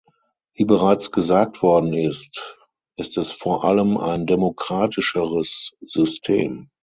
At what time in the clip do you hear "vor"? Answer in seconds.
3.31-3.63